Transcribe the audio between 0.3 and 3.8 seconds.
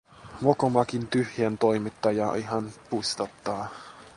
Mokomakin tyhjäntoimittaja- ihan puistattaa.